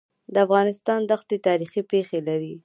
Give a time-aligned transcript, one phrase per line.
[0.33, 2.53] د افغانستان دښتي تاریخي پېښې لري.